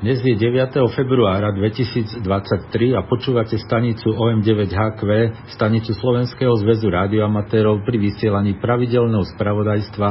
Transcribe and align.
Dnes 0.00 0.16
je 0.24 0.32
9. 0.32 0.96
februára 0.96 1.52
2023 1.52 2.24
a 2.96 3.04
počúvate 3.04 3.60
stanicu 3.60 4.08
OM9HQ, 4.16 5.00
stanicu 5.52 5.92
Slovenského 5.92 6.56
zväzu 6.56 6.88
radioamatérov 6.88 7.84
pri 7.84 8.00
vysielaní 8.00 8.56
pravidelného 8.64 9.28
spravodajstva, 9.36 10.08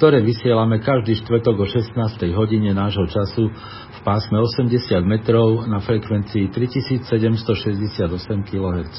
ktoré 0.00 0.24
vysielame 0.24 0.80
každý 0.80 1.20
štvrtok 1.20 1.52
o 1.52 1.66
16. 1.68 2.32
hodine 2.32 2.72
nášho 2.72 3.04
času 3.12 3.52
v 3.92 3.98
pásme 4.08 4.40
80 4.40 4.72
metrov 5.04 5.68
na 5.68 5.84
frekvencii 5.84 6.48
3768 6.56 8.08
kHz. 8.40 8.98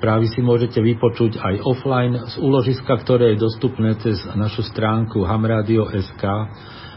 Správy 0.00 0.32
si 0.32 0.40
môžete 0.40 0.80
vypočuť 0.80 1.44
aj 1.44 1.60
offline 1.60 2.24
z 2.24 2.40
úložiska, 2.40 3.04
ktoré 3.04 3.36
je 3.36 3.44
dostupné 3.44 4.00
cez 4.00 4.16
našu 4.32 4.64
stránku 4.64 5.28
hamradio.sk 5.28 6.24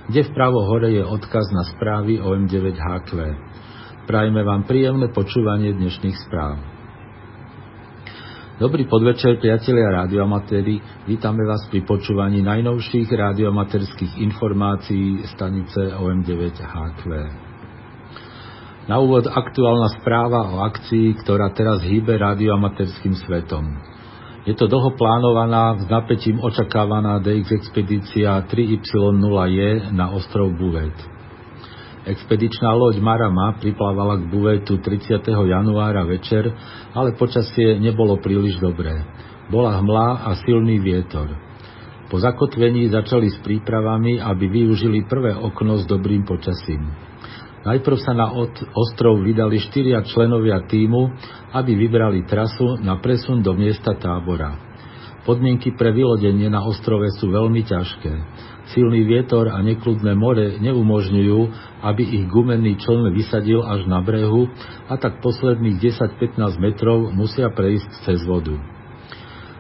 kde 0.10 0.26
vpravo 0.34 0.66
hore 0.66 0.90
je 0.90 1.06
odkaz 1.06 1.54
na 1.54 1.70
správy 1.70 2.18
OM9HQ. 2.18 3.14
Prajme 4.10 4.42
vám 4.42 4.66
príjemné 4.66 5.14
počúvanie 5.14 5.70
dnešných 5.78 6.18
správ. 6.26 6.58
Dobrý 8.58 8.90
podvečer, 8.90 9.38
priatelia 9.38 10.04
radioamatéri. 10.04 11.06
Vítame 11.06 11.46
vás 11.46 11.70
pri 11.70 11.86
počúvaní 11.86 12.42
najnovších 12.42 13.06
radioamatérských 13.06 14.18
informácií 14.26 15.30
stanice 15.30 15.94
OM9HQ. 15.94 17.04
Na 18.90 18.98
úvod 18.98 19.30
aktuálna 19.30 19.94
správa 20.02 20.50
o 20.58 20.66
akcii, 20.66 21.22
ktorá 21.22 21.54
teraz 21.54 21.86
hýbe 21.86 22.18
radioamatérským 22.18 23.14
svetom. 23.14 23.78
Je 24.50 24.58
to 24.58 24.66
dlho 24.66 24.98
plánovaná, 24.98 25.78
s 25.78 25.86
napätím 25.86 26.42
očakávaná 26.42 27.22
DX 27.22 27.54
expedícia 27.54 28.42
3Y0J 28.50 29.94
na 29.94 30.10
ostrov 30.10 30.58
Buvet. 30.58 30.98
Expedičná 32.10 32.74
loď 32.74 32.98
Marama 32.98 33.62
priplávala 33.62 34.18
k 34.18 34.26
Buvetu 34.26 34.82
30. 34.82 35.22
januára 35.30 36.02
večer, 36.02 36.50
ale 36.98 37.14
počasie 37.14 37.78
nebolo 37.78 38.18
príliš 38.18 38.58
dobré. 38.58 39.06
Bola 39.54 39.78
hmla 39.86 40.26
a 40.26 40.34
silný 40.42 40.82
vietor. 40.82 41.30
Po 42.10 42.18
zakotvení 42.18 42.90
začali 42.90 43.30
s 43.30 43.38
prípravami, 43.46 44.18
aby 44.18 44.50
využili 44.50 45.06
prvé 45.06 45.38
okno 45.38 45.78
s 45.78 45.86
dobrým 45.86 46.26
počasím. 46.26 46.90
Najprv 47.60 47.98
sa 48.00 48.16
na 48.16 48.32
ostrov 48.72 49.20
vydali 49.20 49.60
štyria 49.60 50.00
členovia 50.08 50.64
týmu, 50.64 51.12
aby 51.52 51.76
vybrali 51.76 52.24
trasu 52.24 52.80
na 52.80 52.96
presun 53.04 53.44
do 53.44 53.52
miesta 53.52 53.92
tábora. 54.00 54.56
Podmienky 55.28 55.76
pre 55.76 55.92
vylodenie 55.92 56.48
na 56.48 56.64
ostrove 56.64 57.04
sú 57.20 57.28
veľmi 57.28 57.62
ťažké. 57.68 58.14
Silný 58.72 59.04
vietor 59.04 59.52
a 59.52 59.60
nekludné 59.60 60.16
more 60.16 60.56
neumožňujú, 60.64 61.40
aby 61.84 62.04
ich 62.06 62.26
gumený 62.32 62.80
čln 62.80 63.12
vysadil 63.12 63.60
až 63.62 63.84
na 63.92 64.00
brehu 64.00 64.48
a 64.88 64.96
tak 64.96 65.20
posledných 65.20 65.84
10-15 65.84 66.40
metrov 66.64 67.12
musia 67.12 67.52
prejsť 67.52 68.08
cez 68.08 68.24
vodu. 68.24 68.56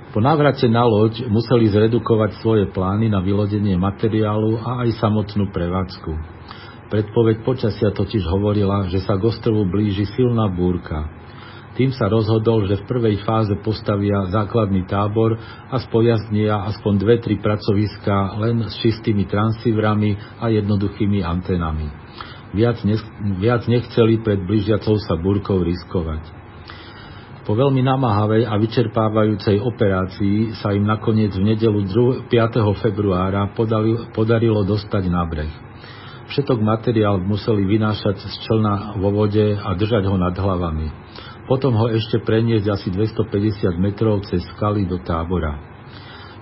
Po 0.09 0.23
návrate 0.23 0.65
na 0.71 0.87
loď 0.87 1.27
museli 1.29 1.69
zredukovať 1.69 2.41
svoje 2.41 2.65
plány 2.71 3.11
na 3.11 3.21
vylodenie 3.21 3.77
materiálu 3.77 4.57
a 4.57 4.87
aj 4.87 4.97
samotnú 4.97 5.51
prevádzku. 5.53 6.38
Predpoveď 6.89 7.45
počasia 7.45 7.93
totiž 7.93 8.25
hovorila, 8.25 8.89
že 8.89 9.05
sa 9.05 9.13
k 9.13 9.29
ostrovu 9.29 9.69
blíži 9.69 10.09
silná 10.09 10.49
búrka. 10.49 11.05
Tým 11.77 11.93
sa 11.93 12.09
rozhodol, 12.09 12.65
že 12.65 12.81
v 12.81 12.87
prvej 12.89 13.15
fáze 13.23 13.53
postavia 13.61 14.27
základný 14.33 14.83
tábor 14.89 15.37
a 15.69 15.77
spojaznia 15.79 16.65
aspoň 16.75 16.93
dve, 16.97 17.15
tri 17.21 17.37
pracoviská 17.39 18.35
len 18.41 18.67
s 18.67 18.75
čistými 18.81 19.29
transceiverami 19.29 20.17
a 20.41 20.49
jednoduchými 20.49 21.23
antenami. 21.23 21.87
Viac, 22.57 22.81
ne, 22.83 22.97
viac 23.37 23.69
nechceli 23.69 24.19
pred 24.19 24.41
blížiacou 24.43 24.97
sa 24.97 25.13
búrkou 25.13 25.61
riskovať. 25.61 26.25
Po 27.45 27.53
veľmi 27.53 27.85
namáhavej 27.85 28.49
a 28.49 28.57
vyčerpávajúcej 28.57 29.61
operácii 29.61 30.57
sa 30.59 30.73
im 30.73 30.83
nakoniec 30.83 31.31
v 31.37 31.53
nedelu 31.53 31.79
5. 32.27 32.27
februára 32.81 33.45
podarilo 34.13 34.65
dostať 34.65 35.03
na 35.07 35.23
breh. 35.29 35.68
Všetok 36.29 36.61
materiál 36.61 37.17
museli 37.25 37.65
vynášať 37.65 38.21
z 38.21 38.35
člna 38.45 39.01
vo 39.01 39.09
vode 39.09 39.57
a 39.57 39.73
držať 39.73 40.05
ho 40.05 40.13
nad 40.13 40.37
hlavami. 40.37 40.87
Potom 41.49 41.73
ho 41.73 41.89
ešte 41.89 42.21
preniesť 42.21 42.69
asi 42.69 42.87
250 42.93 43.73
metrov 43.81 44.21
cez 44.29 44.45
skaly 44.53 44.85
do 44.85 45.01
tábora. 45.01 45.57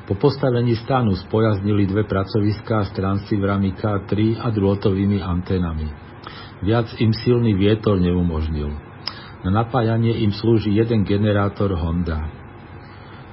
Po 0.04 0.20
postavení 0.20 0.76
stánu 0.84 1.16
spojaznili 1.16 1.88
dve 1.88 2.04
pracoviská 2.04 2.88
s 2.88 2.96
transceiverami 2.96 3.76
K3 3.76 4.40
a 4.40 4.52
drôtovými 4.52 5.24
anténami. 5.24 5.88
Viac 6.64 6.92
im 7.00 7.16
silný 7.16 7.56
vietor 7.56 8.00
neumožnil. 8.00 8.72
Na 9.48 9.64
napájanie 9.64 10.20
im 10.24 10.36
slúži 10.36 10.76
jeden 10.76 11.08
generátor 11.08 11.72
Honda. 11.80 12.47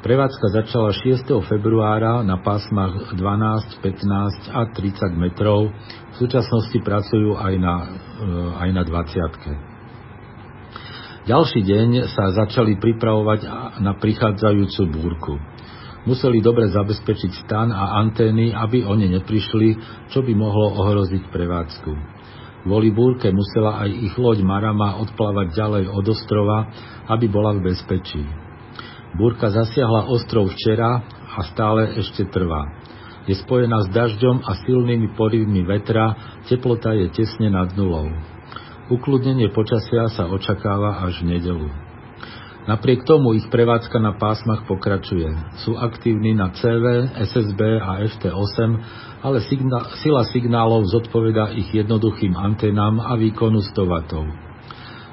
Prevádzka 0.04 0.52
začala 0.52 0.92
6. 0.92 1.48
februára 1.48 2.20
na 2.20 2.36
pásmach 2.36 3.16
12, 3.16 3.80
15 3.80 4.52
a 4.52 4.68
30 4.68 5.16
metrov. 5.16 5.72
V 6.12 6.14
súčasnosti 6.20 6.76
pracujú 6.84 7.40
aj 7.40 7.54
na, 7.56 7.74
eh, 7.88 8.62
aj 8.68 8.70
na 8.76 8.82
20. 8.84 9.56
Ďalší 11.24 11.60
deň 11.64 11.88
sa 12.12 12.36
začali 12.36 12.76
pripravovať 12.76 13.48
na 13.80 13.96
prichádzajúcu 13.96 14.82
búrku. 14.92 15.40
Museli 16.04 16.44
dobre 16.44 16.68
zabezpečiť 16.68 17.48
stan 17.48 17.72
a 17.72 17.96
antény, 18.04 18.52
aby 18.52 18.84
oni 18.84 19.08
neprišli, 19.08 19.68
čo 20.12 20.20
by 20.20 20.36
mohlo 20.36 20.84
ohroziť 20.84 21.32
prevádzku. 21.32 21.92
Kvôli 22.68 22.92
búrke 22.92 23.32
musela 23.32 23.80
aj 23.80 23.88
ich 23.88 24.12
loď 24.20 24.44
Marama 24.44 25.00
odplávať 25.00 25.56
ďalej 25.56 25.84
od 25.88 26.04
ostrova, 26.12 26.68
aby 27.08 27.24
bola 27.24 27.56
v 27.56 27.72
bezpečí. 27.72 28.43
Búrka 29.14 29.46
zasiahla 29.46 30.10
ostrov 30.10 30.50
včera 30.50 31.06
a 31.38 31.40
stále 31.54 31.94
ešte 32.02 32.26
trvá. 32.26 32.66
Je 33.30 33.38
spojená 33.38 33.86
s 33.86 33.88
dažďom 33.94 34.42
a 34.42 34.58
silnými 34.66 35.14
porivmi 35.14 35.62
vetra, 35.64 36.18
teplota 36.50 36.92
je 36.92 37.08
tesne 37.14 37.48
nad 37.48 37.72
nulou. 37.72 38.10
Ukludnenie 38.92 39.48
počasia 39.54 40.12
sa 40.12 40.28
očakáva 40.28 41.00
až 41.08 41.24
v 41.24 41.38
nedelu. 41.38 41.68
Napriek 42.64 43.04
tomu 43.04 43.36
ich 43.36 43.44
prevádzka 43.52 43.96
na 44.00 44.16
pásmach 44.16 44.64
pokračuje. 44.64 45.28
Sú 45.64 45.76
aktívni 45.76 46.32
na 46.32 46.52
CV, 46.52 47.12
SSB 47.28 47.60
a 47.80 48.04
FT8, 48.08 48.58
ale 49.24 49.38
sila 50.00 50.24
signálov 50.28 50.88
zodpoveda 50.88 51.52
ich 51.56 51.72
jednoduchým 51.72 52.36
antenám 52.36 53.04
a 53.04 53.16
výkonu 53.20 53.60
100 53.62 53.84
W. 53.84 53.94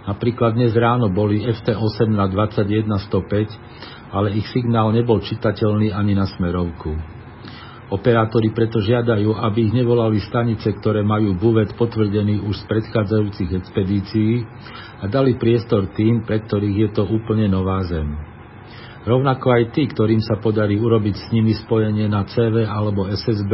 Napríklad 0.01 0.57
dnes 0.57 0.73
ráno 0.73 1.13
boli 1.13 1.45
FT8 1.45 2.09
na 2.09 2.25
21.105, 2.25 4.09
ale 4.09 4.33
ich 4.33 4.49
signál 4.49 4.89
nebol 4.89 5.21
čitateľný 5.21 5.93
ani 5.93 6.17
na 6.17 6.25
smerovku. 6.25 6.97
Operátori 7.91 8.55
preto 8.55 8.79
žiadajú, 8.79 9.35
aby 9.35 9.67
ich 9.67 9.73
nevolali 9.75 10.23
stanice, 10.23 10.73
ktoré 10.79 11.03
majú 11.03 11.35
buvet 11.35 11.75
potvrdený 11.75 12.39
už 12.39 12.63
z 12.63 12.67
predchádzajúcich 12.71 13.51
expedícií 13.51 14.33
a 15.03 15.11
dali 15.11 15.35
priestor 15.35 15.91
tým, 15.91 16.23
pre 16.23 16.39
ktorých 16.39 16.77
je 16.87 16.89
to 16.95 17.03
úplne 17.03 17.51
nová 17.51 17.83
zem. 17.83 18.15
Rovnako 19.01 19.47
aj 19.53 19.63
tí, 19.75 19.91
ktorým 19.91 20.21
sa 20.23 20.39
podarí 20.39 20.77
urobiť 20.77 21.15
s 21.19 21.25
nimi 21.35 21.51
spojenie 21.57 22.07
na 22.07 22.23
CV 22.25 22.63
alebo 22.63 23.09
SSB, 23.11 23.53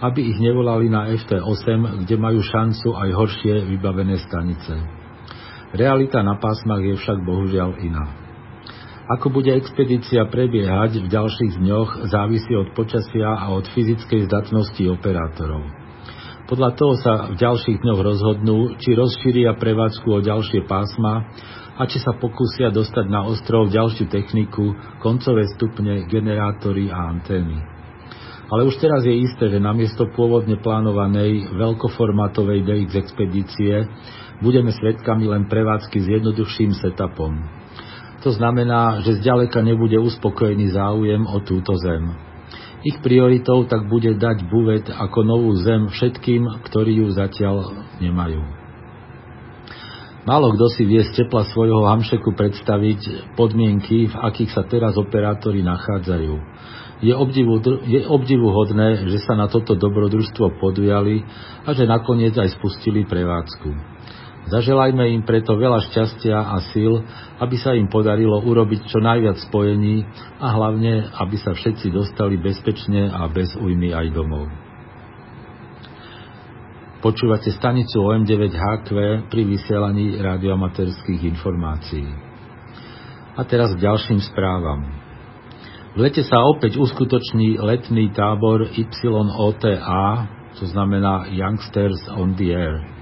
aby 0.00 0.20
ich 0.22 0.38
nevolali 0.38 0.86
na 0.92 1.10
FT8, 1.10 2.04
kde 2.04 2.16
majú 2.20 2.40
šancu 2.44 2.94
aj 2.94 3.10
horšie 3.10 3.54
vybavené 3.74 4.22
stanice. 4.22 5.03
Realita 5.74 6.22
na 6.22 6.38
pásmach 6.38 6.86
je 6.86 6.94
však 6.94 7.26
bohužiaľ 7.26 7.82
iná. 7.82 8.06
Ako 9.10 9.28
bude 9.28 9.50
expedícia 9.50 10.22
prebiehať 10.30 11.02
v 11.02 11.10
ďalších 11.10 11.60
dňoch 11.60 12.08
závisí 12.08 12.54
od 12.54 12.72
počasia 12.78 13.34
a 13.34 13.50
od 13.52 13.66
fyzickej 13.74 14.30
zdatnosti 14.30 14.80
operátorov. 14.86 15.66
Podľa 16.46 16.70
toho 16.78 16.94
sa 17.02 17.12
v 17.26 17.36
ďalších 17.36 17.82
dňoch 17.82 18.00
rozhodnú, 18.00 18.58
či 18.78 18.94
rozšíria 18.94 19.58
prevádzku 19.58 20.08
o 20.14 20.22
ďalšie 20.22 20.62
pásma 20.70 21.26
a 21.74 21.82
či 21.90 21.98
sa 21.98 22.14
pokúsia 22.16 22.70
dostať 22.70 23.10
na 23.10 23.26
ostrov 23.26 23.66
ďalšiu 23.66 24.06
techniku, 24.06 24.78
koncové 25.02 25.42
stupne, 25.58 26.06
generátory 26.06 26.86
a 26.86 27.10
antény. 27.10 27.58
Ale 28.46 28.68
už 28.68 28.76
teraz 28.76 29.02
je 29.02 29.24
isté, 29.24 29.50
že 29.50 29.58
namiesto 29.58 30.06
pôvodne 30.12 30.60
plánovanej 30.60 31.50
veľkoformátovej 31.58 32.60
DX 32.62 32.92
expedície 32.92 33.88
budeme 34.42 34.74
svedkami 34.74 35.30
len 35.30 35.46
prevádzky 35.46 35.98
s 36.00 36.06
jednoduchším 36.06 36.74
setupom. 36.78 37.32
To 38.24 38.32
znamená, 38.32 39.04
že 39.04 39.20
zďaleka 39.20 39.60
nebude 39.60 40.00
uspokojený 40.00 40.72
záujem 40.72 41.28
o 41.28 41.38
túto 41.44 41.76
zem. 41.76 42.08
Ich 42.84 43.00
prioritou 43.00 43.64
tak 43.68 43.88
bude 43.88 44.16
dať 44.16 44.44
buvet 44.48 44.88
ako 44.88 45.18
novú 45.24 45.52
zem 45.60 45.88
všetkým, 45.88 46.64
ktorí 46.68 47.04
ju 47.04 47.12
zatiaľ 47.12 47.84
nemajú. 48.00 48.64
Málo 50.24 50.56
kto 50.56 50.72
si 50.72 50.88
vie 50.88 51.04
z 51.04 51.20
tepla 51.20 51.44
svojho 51.52 51.84
hamšeku 51.84 52.32
predstaviť 52.32 53.32
podmienky, 53.36 54.08
v 54.08 54.16
akých 54.16 54.56
sa 54.56 54.64
teraz 54.64 54.96
operátori 54.96 55.60
nachádzajú. 55.60 56.34
Je, 57.04 57.12
obdivu, 57.12 57.60
je 57.84 58.00
obdivuhodné, 58.08 59.04
že 59.04 59.20
sa 59.20 59.36
na 59.36 59.52
toto 59.52 59.76
dobrodružstvo 59.76 60.56
podujali 60.56 61.20
a 61.68 61.76
že 61.76 61.84
nakoniec 61.84 62.32
aj 62.40 62.56
spustili 62.56 63.04
prevádzku. 63.04 63.93
Zaželajme 64.44 65.08
im 65.08 65.22
preto 65.24 65.56
veľa 65.56 65.88
šťastia 65.88 66.36
a 66.36 66.60
síl, 66.68 67.00
aby 67.40 67.56
sa 67.56 67.72
im 67.72 67.88
podarilo 67.88 68.44
urobiť 68.44 68.92
čo 68.92 69.00
najviac 69.00 69.40
spojení 69.40 70.04
a 70.36 70.52
hlavne, 70.52 71.08
aby 71.16 71.36
sa 71.40 71.56
všetci 71.56 71.88
dostali 71.88 72.36
bezpečne 72.36 73.08
a 73.08 73.24
bez 73.32 73.56
újmy 73.56 73.96
aj 73.96 74.06
domov. 74.12 74.52
Počúvate 77.00 77.52
stanicu 77.56 78.00
OM9HQ 78.00 78.88
pri 79.28 79.42
vysielaní 79.44 80.16
radiomaterských 80.20 81.24
informácií. 81.36 82.08
A 83.36 83.44
teraz 83.48 83.72
k 83.76 83.84
ďalším 83.84 84.24
správam. 84.24 84.88
V 85.96 86.00
lete 86.00 86.24
sa 86.24 86.40
opäť 86.48 86.80
uskutoční 86.80 87.60
letný 87.60 88.12
tábor 88.12 88.68
YOTA, 88.72 90.06
to 90.56 90.64
znamená 90.68 91.28
Youngsters 91.32 92.08
on 92.12 92.36
the 92.36 92.52
Air. 92.52 92.93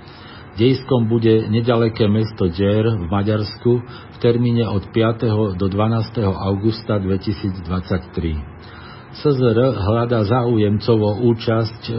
Dejskom 0.53 1.09
bude 1.09 1.49
nedaleké 1.49 2.05
mesto 2.13 2.45
Djer 2.45 2.85
v 2.85 3.09
Maďarsku 3.09 3.73
v 3.89 4.17
termíne 4.21 4.69
od 4.69 4.85
5. 4.93 5.57
do 5.57 5.65
12. 5.65 6.21
augusta 6.29 7.01
2023. 7.01 9.17
SZR 9.17 9.59
hľadá 9.81 10.29
záujemcov 10.29 11.25
účasť 11.25 11.81
e, 11.89 11.93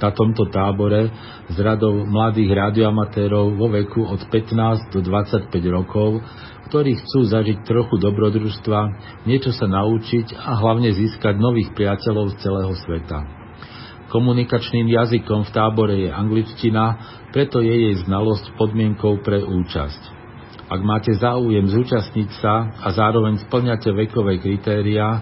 na 0.00 0.10
tomto 0.12 0.48
tábore 0.48 1.12
z 1.52 1.56
radov 1.60 2.08
mladých 2.08 2.48
radioamatérov 2.48 3.60
vo 3.60 3.68
veku 3.72 4.04
od 4.04 4.24
15 4.24 4.88
do 4.88 5.04
25 5.04 5.52
rokov, 5.68 6.24
ktorí 6.72 6.96
chcú 7.04 7.28
zažiť 7.28 7.60
trochu 7.64 7.96
dobrodružstva, 8.00 8.80
niečo 9.28 9.52
sa 9.52 9.68
naučiť 9.68 10.32
a 10.32 10.56
hlavne 10.56 10.96
získať 10.96 11.36
nových 11.36 11.76
priateľov 11.76 12.32
z 12.32 12.40
celého 12.40 12.72
sveta. 12.88 13.37
Komunikačným 14.08 14.88
jazykom 14.88 15.44
v 15.44 15.50
tábore 15.52 16.00
je 16.00 16.08
angličtina, 16.08 16.96
preto 17.28 17.60
je 17.60 17.72
jej 17.72 17.96
znalosť 18.08 18.56
podmienkou 18.56 19.20
pre 19.20 19.44
účasť. 19.44 20.16
Ak 20.68 20.84
máte 20.84 21.12
záujem 21.16 21.68
zúčastniť 21.68 22.30
sa 22.40 22.68
a 22.84 22.92
zároveň 22.92 23.36
splňate 23.44 23.92
vekové 23.92 24.38
kritériá, 24.40 25.20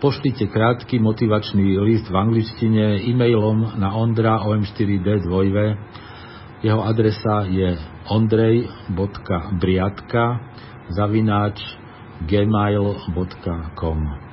pošlite 0.00 0.46
krátky 0.48 0.98
motivačný 1.00 1.78
list 1.80 2.08
v 2.08 2.16
angličtine 2.16 2.96
e-mailom 3.04 3.76
na 3.80 3.94
ondra 3.96 4.38
om4d2. 4.44 5.76
Jeho 6.64 6.80
adresa 6.80 7.44
je 7.48 7.76
ondrej.briatka 8.08 10.40
zavináč 10.92 11.60
gmail.com 12.24 14.25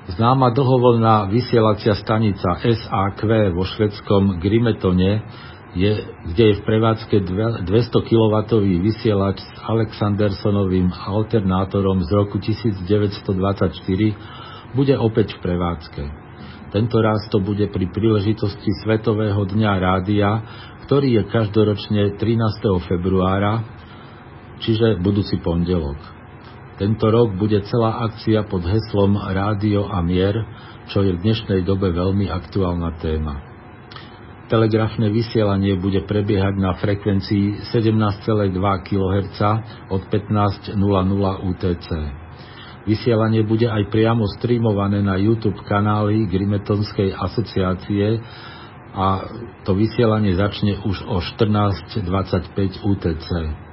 Známa 0.02 0.50
dlhovoľná 0.50 1.30
vysielacia 1.30 1.94
stanica 1.94 2.58
SAQ 2.58 3.54
vo 3.54 3.62
švedskom 3.62 4.42
Grimetone, 4.42 5.22
je, 5.78 5.94
kde 6.34 6.44
je 6.52 6.54
v 6.58 6.62
prevádzke 6.66 7.22
200 7.22 8.10
kW 8.10 8.34
vysielač 8.82 9.40
s 9.40 9.52
Alexandersonovým 9.62 10.90
alternátorom 10.90 12.02
z 12.02 12.10
roku 12.18 12.42
1924, 12.42 14.74
bude 14.74 14.98
opäť 14.98 15.38
v 15.38 15.40
prevádzke. 15.40 16.02
Tento 16.74 16.98
raz 16.98 17.22
to 17.30 17.38
bude 17.38 17.70
pri 17.70 17.86
príležitosti 17.88 18.74
Svetového 18.82 19.44
dňa 19.44 19.72
rádia, 19.78 20.30
ktorý 20.88 21.20
je 21.20 21.22
každoročne 21.30 22.18
13. 22.18 22.88
februára, 22.90 23.62
čiže 24.60 24.98
budúci 24.98 25.38
pondelok. 25.40 26.21
Tento 26.82 27.14
rok 27.14 27.38
bude 27.38 27.62
celá 27.70 28.10
akcia 28.10 28.42
pod 28.50 28.66
heslom 28.66 29.14
Rádio 29.14 29.86
a 29.86 30.02
mier, 30.02 30.34
čo 30.90 31.06
je 31.06 31.14
v 31.14 31.22
dnešnej 31.22 31.62
dobe 31.62 31.94
veľmi 31.94 32.26
aktuálna 32.26 32.98
téma. 32.98 33.38
Telegrafné 34.50 35.06
vysielanie 35.14 35.78
bude 35.78 36.02
prebiehať 36.02 36.58
na 36.58 36.74
frekvencii 36.74 37.70
17,2 37.70 38.50
kHz 38.82 39.40
od 39.94 40.02
15.00 40.10 40.74
UTC. 41.54 41.88
Vysielanie 42.90 43.46
bude 43.46 43.70
aj 43.70 43.86
priamo 43.86 44.26
streamované 44.42 45.06
na 45.06 45.14
YouTube 45.22 45.62
kanály 45.62 46.26
Grimetonskej 46.26 47.14
asociácie 47.14 48.18
a 48.90 49.06
to 49.62 49.78
vysielanie 49.78 50.34
začne 50.34 50.82
už 50.82 51.06
o 51.06 51.22
14.25 51.22 52.82
UTC. 52.82 53.70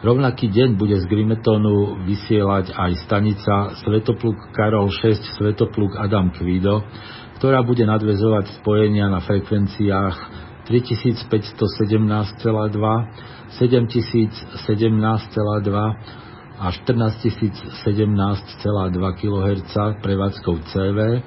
Rovnaký 0.00 0.48
deň 0.48 0.80
bude 0.80 0.96
z 0.96 1.04
Grimetonu 1.04 2.00
vysielať 2.08 2.72
aj 2.72 3.04
stanica 3.04 3.76
Svetopluk 3.84 4.48
Karol 4.56 4.88
6 4.88 5.36
Svetopluk 5.36 5.92
Adam 6.00 6.32
Kvido, 6.32 6.80
ktorá 7.36 7.60
bude 7.60 7.84
nadvezovať 7.84 8.64
spojenia 8.64 9.12
na 9.12 9.20
frekvenciách 9.20 10.16
3517,2, 10.64 12.48
7017,2 13.60 14.80
a 16.60 16.64
14017,2 16.64 19.20
kHz 19.20 19.76
prevádzkou 20.00 20.64
CV 20.64 21.20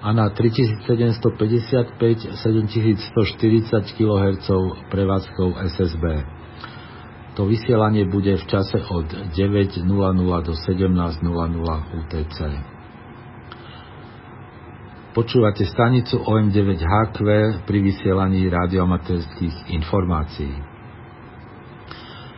a 0.00 0.08
na 0.16 0.32
3755 0.32 2.32
7140 2.32 3.92
kHz 3.92 4.48
prevádzkou 4.88 5.60
SSB. 5.68 6.39
To 7.38 7.46
vysielanie 7.46 8.10
bude 8.10 8.34
v 8.36 8.44
čase 8.50 8.82
od 8.90 9.06
9.00 9.30 9.86
do 10.42 10.54
17.00 10.54 11.98
UTC. 12.02 12.38
Počúvate 15.10 15.66
stanicu 15.66 16.22
OM9HQ 16.22 17.18
pri 17.66 17.78
vysielaní 17.82 18.46
radioamatérských 18.46 19.74
informácií. 19.74 20.54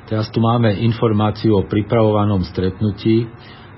Teraz 0.08 0.28
tu 0.32 0.40
máme 0.44 0.76
informáciu 0.80 1.56
o 1.56 1.68
pripravovanom 1.68 2.44
stretnutí 2.48 3.28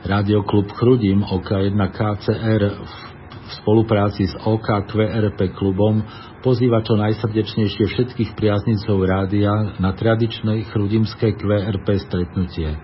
Radioklub 0.02 0.66
Chrudim 0.74 1.22
OK1 1.22 1.78
KCR 1.94 2.62
v 2.74 3.50
spolupráci 3.62 4.26
s 4.26 4.34
OKQRP 4.42 5.54
klubom 5.54 6.02
pozýva 6.44 6.84
čo 6.84 7.00
najsrdečnejšie 7.00 7.84
všetkých 7.88 8.30
priaznicov 8.36 9.00
rádia 9.00 9.80
na 9.80 9.96
tradičné 9.96 10.68
chrudimské 10.68 11.40
QRP 11.40 11.88
stretnutie. 12.04 12.76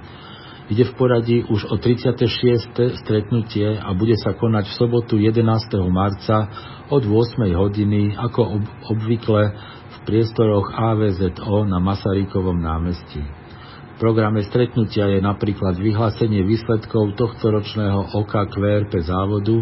Ide 0.72 0.88
v 0.88 0.92
poradí 0.96 1.44
už 1.44 1.68
o 1.68 1.76
36. 1.76 3.04
stretnutie 3.04 3.76
a 3.76 3.92
bude 3.92 4.16
sa 4.16 4.32
konať 4.32 4.64
v 4.64 4.74
sobotu 4.80 5.20
11. 5.20 5.44
marca 5.92 6.48
od 6.88 7.04
8. 7.04 7.36
hodiny 7.52 8.16
ako 8.16 8.40
ob, 8.40 8.64
obvykle 8.96 9.52
v 9.92 9.96
priestoroch 10.08 10.72
AVZO 10.72 11.68
na 11.68 11.82
Masarykovom 11.84 12.56
námestí. 12.56 13.20
V 13.20 13.94
programe 14.00 14.40
stretnutia 14.48 15.10
je 15.12 15.20
napríklad 15.20 15.76
vyhlásenie 15.76 16.48
výsledkov 16.48 17.12
tohto 17.18 17.52
ročného 17.52 18.16
OKQRP 18.24 19.04
závodu, 19.04 19.60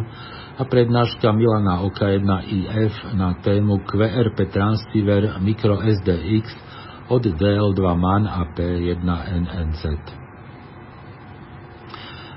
a 0.58 0.62
prednáška 0.66 1.30
Milana 1.32 1.86
OK1IF 1.86 3.14
na 3.14 3.38
tému 3.38 3.78
QRP 3.86 4.50
Transceiver 4.50 5.38
Micro 5.38 5.78
SDX 5.78 6.50
od 7.08 7.22
DL2 7.22 7.78
MAN 7.94 8.26
a 8.26 8.42
P1NNZ. 8.58 9.82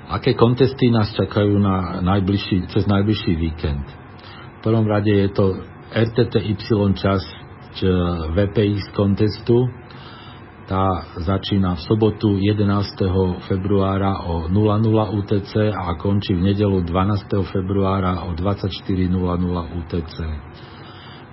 Aké 0.06 0.38
kontesty 0.38 0.86
nás 0.94 1.10
čakajú 1.18 1.58
na 1.58 1.98
najbližší, 2.04 2.70
cez 2.70 2.86
najbližší 2.86 3.32
víkend? 3.34 3.86
V 4.58 4.70
prvom 4.70 4.86
rade 4.86 5.10
je 5.10 5.28
to 5.34 5.58
RTTY 5.90 6.54
časť 6.94 7.30
VPX 8.38 8.92
kontestu. 8.94 9.66
Tá 10.62 11.18
začína 11.18 11.74
v 11.74 11.82
sobotu 11.90 12.38
11. 12.38 12.62
februára 13.50 14.22
o 14.30 14.46
00 14.46 15.18
UTC 15.18 15.74
a 15.74 15.98
končí 15.98 16.38
v 16.38 16.54
nedelu 16.54 16.86
12. 16.86 17.50
februára 17.50 18.22
o 18.30 18.38
24.00 18.38 19.10
UTC. 19.82 20.16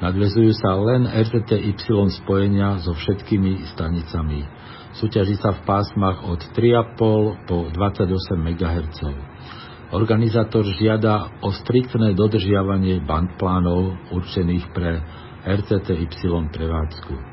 Nadvezujú 0.01 0.49
sa 0.57 0.73
len 0.81 1.05
RTTY 1.05 1.77
spojenia 2.25 2.81
so 2.81 2.97
všetkými 2.97 3.69
stanicami. 3.69 4.49
Súťaží 4.97 5.37
sa 5.37 5.53
v 5.53 5.61
pásmach 5.61 6.25
od 6.25 6.41
3,5 6.57 7.45
po 7.45 7.69
28 7.69 8.33
MHz. 8.33 8.99
Organizátor 9.93 10.65
žiada 10.73 11.37
o 11.45 11.53
striktné 11.53 12.17
dodržiavanie 12.17 13.05
bandplánov 13.05 14.09
určených 14.09 14.65
pre 14.73 15.05
RTTY 15.45 16.09
prevádzku. 16.49 17.28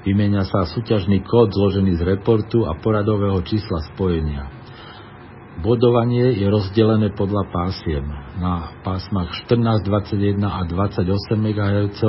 Vymenia 0.00 0.48
sa 0.48 0.64
súťažný 0.64 1.20
kód 1.28 1.52
zložený 1.52 2.00
z 2.00 2.02
reportu 2.16 2.64
a 2.64 2.72
poradového 2.80 3.44
čísla 3.44 3.84
spojenia. 3.92 4.48
Bodovanie 5.60 6.40
je 6.40 6.48
rozdelené 6.48 7.12
podľa 7.12 7.44
pásiem. 7.52 8.00
Na 8.40 8.80
pásmach 8.80 9.28
14, 9.44 9.84
21 9.84 10.40
a 10.40 10.64
28 10.64 11.04
MHz 11.36 12.00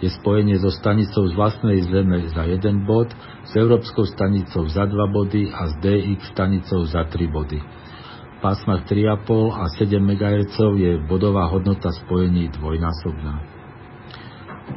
je 0.00 0.08
spojenie 0.16 0.56
so 0.56 0.72
stanicou 0.72 1.28
z 1.28 1.36
vlastnej 1.36 1.84
zeme 1.84 2.24
za 2.32 2.48
1 2.48 2.88
bod, 2.88 3.12
s 3.44 3.52
európskou 3.52 4.08
stanicou 4.08 4.64
za 4.72 4.88
2 4.88 4.96
body 4.96 5.52
a 5.52 5.68
s 5.68 5.72
DX 5.84 6.32
stanicou 6.32 6.88
za 6.88 7.04
3 7.04 7.20
body. 7.28 7.60
V 7.60 8.38
pásmach 8.40 8.88
3,5 8.88 9.60
a 9.60 9.64
7 9.76 9.92
MHz 10.00 10.56
je 10.80 10.96
bodová 11.04 11.52
hodnota 11.52 11.92
spojení 11.92 12.48
dvojnásobná. 12.48 13.44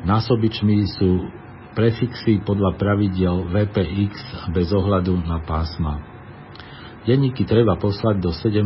Násobičmi 0.03 0.91
sú 0.99 1.39
prefixy 1.73 2.41
podľa 2.41 2.77
pravidiel 2.77 3.49
VPX 3.49 4.13
bez 4.53 4.69
ohľadu 4.73 5.15
na 5.25 5.41
pásma. 5.43 6.01
Denníky 7.07 7.47
treba 7.47 7.79
poslať 7.79 8.21
do 8.21 8.29
17. 8.35 8.61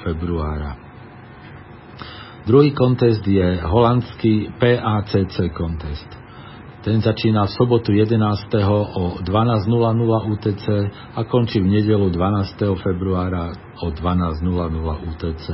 februára. 0.00 0.78
Druhý 2.48 2.72
kontest 2.72 3.20
je 3.28 3.60
holandský 3.60 4.56
PACC 4.56 5.52
kontest. 5.52 6.08
Ten 6.80 7.04
začína 7.04 7.44
v 7.44 7.52
sobotu 7.52 7.92
11. 7.92 8.16
o 8.64 9.20
12.00 9.20 10.32
UTC 10.32 10.66
a 11.12 11.20
končí 11.28 11.60
v 11.60 11.68
nedelu 11.68 12.08
12. 12.08 12.80
februára 12.80 13.52
o 13.84 13.92
12.00 13.92 15.10
UTC. 15.12 15.46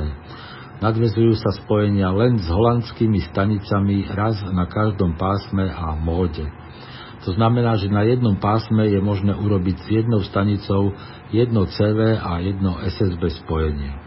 Nadvezujú 0.79 1.35
sa 1.35 1.51
spojenia 1.55 2.15
len 2.15 2.39
s 2.39 2.47
holandskými 2.47 3.19
stanicami 3.27 4.07
raz 4.11 4.39
na 4.55 4.63
každom 4.69 5.19
pásme 5.19 5.67
a 5.67 5.99
móde. 5.99 6.47
To 7.25 7.33
znamená, 7.33 7.73
že 7.81 7.89
na 7.89 8.05
jednom 8.05 8.37
pásme 8.37 8.85
je 8.85 9.01
možné 9.01 9.33
urobiť 9.33 9.75
s 9.81 9.87
jednou 9.89 10.21
stanicou 10.21 10.93
jedno 11.33 11.65
CV 11.65 12.21
a 12.21 12.37
jedno 12.37 12.77
SSB 12.85 13.33
spojenie. 13.41 13.97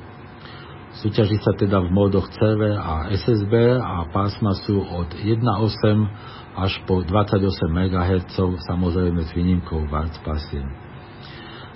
Súťaží 1.02 1.38
sa 1.42 1.54
teda 1.54 1.82
v 1.82 1.94
módoch 1.94 2.30
CV 2.30 2.74
a 2.74 3.10
SSB 3.10 3.78
a 3.78 4.06
pásma 4.14 4.54
sú 4.62 4.82
od 4.82 5.10
1.8 5.14 6.58
až 6.58 6.72
po 6.86 7.02
28 7.02 7.42
MHz, 7.70 8.34
samozrejme 8.66 9.22
s 9.26 9.30
výnimkou 9.34 9.86
Warts 9.90 10.18
pasiem. 10.22 10.66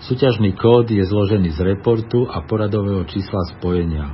Súťažný 0.03 0.59
kód 0.59 0.91
je 0.91 1.07
zložený 1.07 1.55
z 1.55 1.63
reportu 1.63 2.27
a 2.27 2.43
poradového 2.43 3.07
čísla 3.07 3.39
spojenia. 3.55 4.11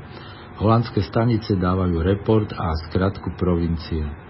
Holandské 0.61 1.01
stanice 1.01 1.57
dávajú 1.57 2.05
report 2.05 2.53
a 2.53 2.73
skratku 2.89 3.33
provincie. 3.41 4.28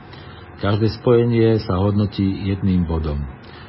Každé 0.59 0.91
spojenie 0.99 1.62
sa 1.62 1.79
hodnotí 1.79 2.27
jedným 2.27 2.83
bodom. 2.83 3.23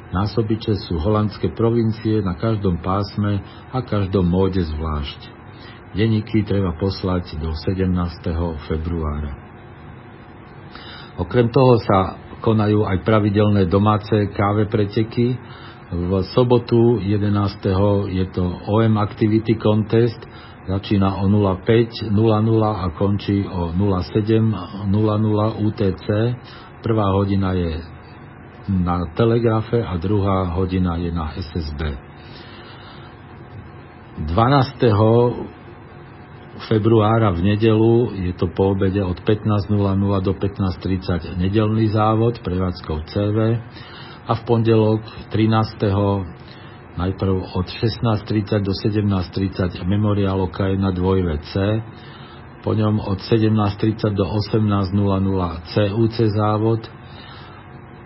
Násobiče 0.10 0.74
sú 0.90 0.98
holandské 0.98 1.54
provincie 1.54 2.18
na 2.26 2.34
každom 2.34 2.82
pásme 2.82 3.46
a 3.70 3.78
každom 3.86 4.26
móde 4.26 4.66
zvlášť. 4.66 5.22
Deníky 5.94 6.42
treba 6.50 6.74
poslať 6.82 7.38
do 7.38 7.54
17. 7.54 7.94
februára. 8.66 9.38
Okrem 11.22 11.54
toho 11.54 11.78
sa 11.78 12.18
konajú 12.42 12.82
aj 12.90 13.06
pravidelné 13.06 13.70
domáce 13.70 14.14
káve 14.34 14.66
preteky. 14.66 15.38
V 15.94 16.12
sobotu 16.34 16.98
11. 17.06 18.10
je 18.18 18.26
to 18.34 18.46
OM 18.66 18.98
Activity 18.98 19.62
Contest, 19.62 20.22
Začína 20.70 21.18
o 21.18 21.26
05.00 21.26 22.14
a 22.62 22.94
končí 22.94 23.42
o 23.42 23.74
07.00 23.74 25.66
UTC. 25.66 26.06
Prvá 26.80 27.12
hodina 27.12 27.52
je 27.54 27.84
na 28.70 29.06
telegrafe 29.18 29.84
a 29.84 29.98
druhá 29.98 30.44
hodina 30.56 30.96
je 30.96 31.12
na 31.12 31.34
SSB. 31.36 31.82
12. 34.20 34.84
februára 36.68 37.32
v 37.32 37.56
nedelu 37.56 38.12
je 38.20 38.34
to 38.36 38.52
po 38.52 38.76
obede 38.76 39.00
od 39.00 39.16
15.00 39.24 39.72
do 40.24 40.34
15.30 40.36 41.40
nedelný 41.40 41.88
závod 41.88 42.44
prevádzkou 42.44 43.08
CV 43.08 43.38
a 44.28 44.32
v 44.36 44.42
pondelok 44.44 45.02
13 45.32 45.80
najprv 47.00 47.36
od 47.56 47.68
16.30 47.68 48.68
do 48.68 48.76
17.30 48.76 49.88
memoriál 49.88 50.44
OK 50.44 50.60
na 50.76 50.92
2VC, 50.92 51.56
po 52.60 52.76
ňom 52.76 53.00
od 53.00 53.20
17.30 53.24 54.20
do 54.20 54.26
18.00 54.28 54.92
CUC 55.72 56.16
závod 56.36 56.82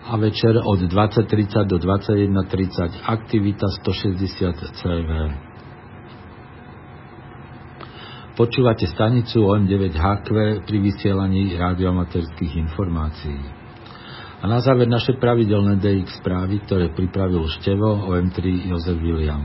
a 0.04 0.14
večer 0.20 0.54
od 0.62 0.78
20.30 0.84 1.66
do 1.66 1.80
21.30 1.82 3.02
aktivita 3.02 3.66
160 3.82 4.78
CV. 4.78 5.10
Počúvate 8.34 8.90
stanicu 8.90 9.46
OM9HQ 9.46 10.28
pri 10.66 10.78
vysielaní 10.82 11.54
radioamaterských 11.54 12.66
informácií. 12.66 13.38
A 14.42 14.50
na 14.50 14.58
záver 14.60 14.90
naše 14.90 15.16
pravidelné 15.16 15.78
DX 15.80 16.20
správy, 16.20 16.60
ktoré 16.66 16.92
pripravil 16.92 17.46
Števo 17.48 18.10
OM3 18.10 18.68
Jozef 18.74 18.98
William. 19.00 19.40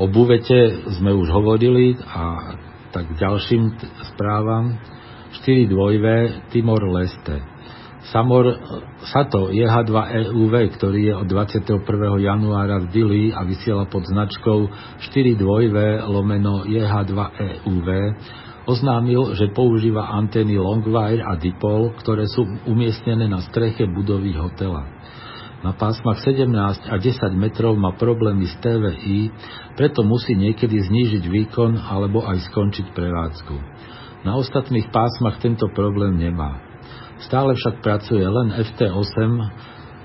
O 0.00 0.08
buvete 0.10 0.88
sme 0.96 1.12
už 1.12 1.28
hovorili 1.30 1.94
a 2.08 2.56
tak 2.92 3.06
ďalším 3.18 3.78
správam 4.14 4.78
4 5.42 5.66
dvojvé 5.70 6.48
Timor 6.50 6.82
Leste. 6.90 7.42
Samor 8.14 8.46
Sato 9.02 9.50
JH2 9.50 9.94
EUV, 10.30 10.54
ktorý 10.78 11.00
je 11.10 11.14
od 11.18 11.26
21. 11.26 11.82
januára 12.22 12.78
v 12.86 12.90
Dili 12.94 13.24
a 13.34 13.42
vysiela 13.42 13.90
pod 13.90 14.06
značkou 14.06 14.70
4 15.10 15.34
dvojvé 15.34 16.06
lomeno 16.06 16.62
JH2 16.62 17.18
EUV, 17.34 17.88
oznámil, 18.70 19.34
že 19.34 19.50
používa 19.50 20.10
antény 20.14 20.54
Longwire 20.54 21.22
a 21.22 21.34
Dipol, 21.34 21.94
ktoré 21.98 22.30
sú 22.30 22.46
umiestnené 22.66 23.26
na 23.26 23.42
streche 23.42 23.90
budovy 23.90 24.38
hotela. 24.38 24.86
Na 25.64 25.72
pásmach 25.72 26.20
17 26.20 26.52
a 26.88 26.94
10 27.00 27.32
metrov 27.32 27.80
má 27.80 27.96
problémy 27.96 28.44
s 28.44 28.54
TVI, 28.60 29.32
preto 29.72 30.04
musí 30.04 30.36
niekedy 30.36 30.76
znížiť 30.76 31.24
výkon 31.24 31.80
alebo 31.80 32.24
aj 32.28 32.52
skončiť 32.52 32.92
prevádzku. 32.92 33.56
Na 34.28 34.36
ostatných 34.36 34.92
pásmach 34.92 35.40
tento 35.40 35.70
problém 35.72 36.18
nemá. 36.18 36.60
Stále 37.24 37.56
však 37.56 37.80
pracuje 37.80 38.20
len 38.20 38.52
FT8 38.52 39.20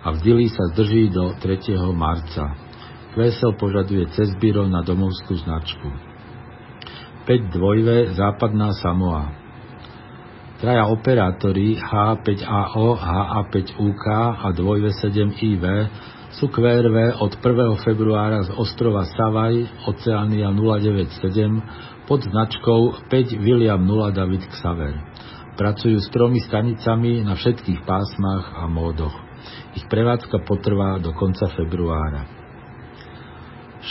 a 0.01 0.07
v 0.15 0.17
Dili 0.23 0.47
sa 0.47 0.71
zdrží 0.71 1.11
do 1.11 1.35
3. 1.35 1.75
marca. 1.91 2.55
Kvesel 3.11 3.51
požaduje 3.59 4.07
cez 4.15 4.31
byro 4.39 4.71
na 4.71 4.79
domovskú 4.87 5.35
značku. 5.35 5.89
5 7.27 7.53
dvojve 7.53 8.15
Západná 8.15 8.71
Samoa. 8.79 9.40
Traja 10.61 10.85
operátori 10.93 11.73
H5AO, 11.73 12.93
HA5UK 12.93 14.05
a 14.45 14.53
2V7IV 14.53 15.65
sú 16.37 16.53
QRV 16.53 17.17
od 17.17 17.33
1. 17.33 17.81
februára 17.81 18.45
z 18.45 18.53
ostrova 18.53 19.09
Savaj, 19.09 19.57
Oceánia 19.89 20.53
097 20.53 22.05
pod 22.05 22.21
značkou 22.29 23.09
5 23.09 23.41
William 23.41 23.81
0 23.81 24.13
David 24.13 24.45
Xaver. 24.53 25.01
Pracujú 25.57 25.97
s 25.97 26.13
tromi 26.13 26.37
stanicami 26.45 27.25
na 27.25 27.33
všetkých 27.33 27.81
pásmach 27.81 28.53
a 28.61 28.69
módoch. 28.69 29.17
Ich 29.73 29.89
prevádzka 29.89 30.45
potrvá 30.45 31.01
do 31.01 31.09
konca 31.17 31.49
februára. 31.57 32.29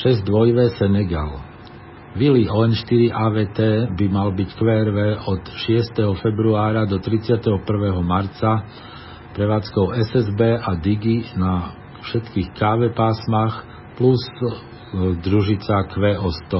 6 0.06 0.22
dvojve 0.22 0.70
Senegal. 0.78 1.49
Vili 2.10 2.50
ON4 2.50 3.14
AVT 3.14 3.58
by 3.94 4.06
mal 4.10 4.34
byť 4.34 4.48
QRV 4.58 4.98
od 5.30 5.46
6. 5.62 5.94
februára 6.18 6.82
do 6.82 6.98
31. 6.98 7.54
marca 8.02 8.66
prevádzkou 9.30 9.94
SSB 9.94 10.58
a 10.58 10.74
Digi 10.74 11.22
na 11.38 11.70
všetkých 12.02 12.50
KV 12.58 12.98
pásmach 12.98 13.62
plus 13.94 14.18
e, 14.26 14.42
družica 15.22 15.86
QO100. 15.86 16.52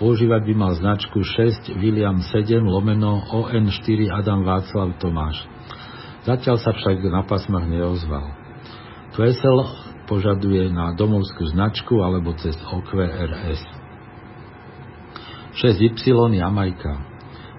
Používať 0.00 0.48
by 0.48 0.54
mal 0.56 0.72
značku 0.72 1.20
6 1.28 1.76
William 1.76 2.16
7 2.16 2.64
lomeno 2.64 3.20
ON4 3.36 4.08
Adam 4.08 4.48
Václav 4.48 4.96
Tomáš. 4.96 5.44
Zatiaľ 6.24 6.56
sa 6.56 6.72
však 6.72 7.04
na 7.04 7.20
pasmach 7.28 7.68
neozval. 7.68 8.32
Kvesel 9.12 9.60
požaduje 10.08 10.72
na 10.72 10.96
domovskú 10.96 11.52
značku 11.52 12.00
alebo 12.00 12.32
cez 12.40 12.56
OQRS. 12.64 13.79
6Y 15.54 16.38
Jamajka 16.38 17.10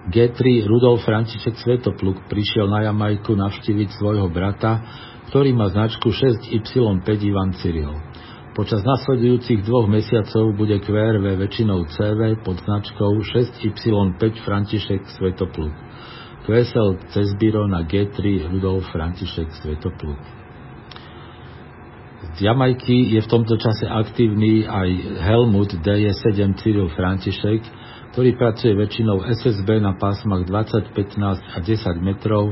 G3 0.10 0.66
Rudolf 0.66 1.06
František 1.06 1.62
Svetopluk 1.62 2.26
prišiel 2.26 2.66
na 2.66 2.90
Jamajku 2.90 3.38
navštíviť 3.38 4.02
svojho 4.02 4.34
brata, 4.34 4.82
ktorý 5.30 5.54
má 5.54 5.70
značku 5.70 6.10
6Y5 6.10 7.06
Ivan 7.22 7.54
Cyril. 7.62 7.94
Počas 8.52 8.82
nasledujúcich 8.82 9.64
dvoch 9.64 9.86
mesiacov 9.88 10.58
bude 10.58 10.76
QRV 10.82 11.24
väčšinou 11.40 11.86
CV 11.88 12.42
pod 12.42 12.60
značkou 12.66 13.22
6Y5 13.30 14.22
František 14.42 15.06
Svetopluk. 15.22 15.72
QSL 16.50 16.98
cez 17.14 17.38
biro 17.38 17.70
na 17.70 17.86
G3 17.86 18.50
Rudolf 18.50 18.90
František 18.90 19.54
Svetopluk. 19.62 20.20
Z 22.36 22.38
Jamajky 22.42 23.14
je 23.14 23.22
v 23.22 23.30
tomto 23.30 23.54
čase 23.62 23.86
aktívny 23.86 24.66
aj 24.66 24.90
Helmut 25.30 25.78
DJ7 25.78 26.58
Cyril 26.58 26.90
František, 26.98 27.62
ktorý 28.12 28.36
pracuje 28.36 28.76
väčšinou 28.76 29.24
SSB 29.24 29.80
na 29.80 29.96
pásmach 29.96 30.44
20, 30.44 30.92
15 30.92 31.56
a 31.56 31.58
10 31.64 31.96
metrov 32.04 32.52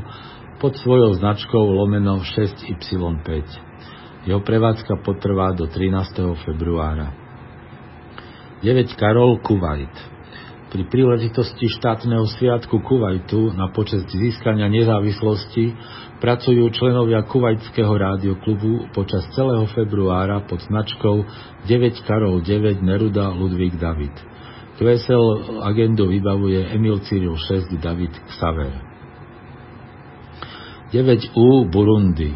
pod 0.63 0.75
svojou 0.79 1.15
značkou 1.19 1.63
lomeno 1.75 2.23
6Y5. 2.23 3.27
Jeho 4.27 4.41
prevádzka 4.43 5.03
potrvá 5.03 5.51
do 5.55 5.67
13. 5.67 6.35
februára. 6.47 7.11
9 8.63 8.99
Karol 8.99 9.39
Kuwait 9.39 10.19
pri 10.69 10.85
príležitosti 10.85 11.65
štátneho 11.81 12.29
sviatku 12.37 12.85
Kuwaitu 12.85 13.49
na 13.57 13.73
počest 13.73 14.05
získania 14.05 14.69
nezávislosti 14.69 15.73
pracujú 16.21 16.69
členovia 16.69 17.25
Kuvajtského 17.25 17.89
rádioklubu 17.89 18.93
počas 18.93 19.25
celého 19.33 19.65
februára 19.73 20.45
pod 20.45 20.61
značkou 20.61 21.25
9 21.65 22.05
Karol 22.05 22.45
9 22.45 22.85
Neruda 22.85 23.33
Ludvík 23.33 23.81
David. 23.81 24.13
QSL 24.77 25.59
agendu 25.63 26.07
vybavuje 26.07 26.65
Emil 26.75 26.99
Cyril 26.99 27.37
6 27.37 27.79
David 27.81 28.11
Xaver. 28.27 28.73
9U 30.93 31.69
Burundi 31.69 32.33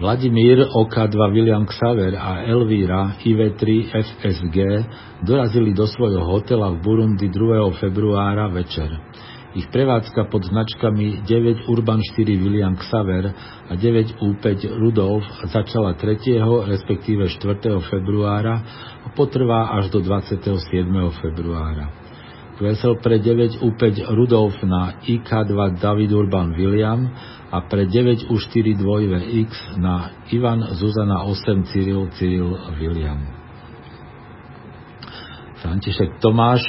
Vladimír 0.00 0.64
OK2 0.64 1.32
William 1.32 1.66
Xaver 1.68 2.16
a 2.16 2.40
Elvíra 2.48 3.20
IV3 3.20 3.92
FSG 3.92 4.56
dorazili 5.20 5.76
do 5.76 5.84
svojho 5.84 6.24
hotela 6.24 6.72
v 6.72 6.80
Burundi 6.80 7.28
2. 7.28 7.70
februára 7.76 8.48
večer. 8.48 8.88
Ich 9.50 9.66
prevádzka 9.66 10.30
pod 10.30 10.46
značkami 10.46 11.26
9 11.26 11.66
Urban 11.66 11.98
4 11.98 12.38
William 12.38 12.78
Xaver 12.78 13.34
a 13.66 13.74
9 13.74 14.22
U5 14.22 14.46
Rudolf 14.78 15.26
začala 15.50 15.98
3. 15.98 16.38
respektíve 16.70 17.26
4. 17.26 17.58
februára 17.90 18.62
a 19.02 19.08
potrvá 19.10 19.74
až 19.74 19.90
do 19.90 20.06
27. 20.06 20.54
februára. 21.18 21.90
Vesel 22.62 22.94
pre 23.02 23.18
9 23.18 23.58
U5 23.58 24.06
Rudolf 24.14 24.54
na 24.62 25.02
IK2 25.02 25.82
David 25.82 26.12
Urban 26.14 26.54
William 26.54 27.10
a 27.50 27.58
pre 27.66 27.90
9 27.90 28.30
U4 28.30 28.78
2X 28.78 29.50
na 29.82 30.14
Ivan 30.30 30.62
Zuzana 30.78 31.26
8 31.26 31.66
Cyril 31.74 32.06
Cyril 32.14 32.54
William. 32.78 33.18
František 35.58 36.22
Tomáš, 36.22 36.62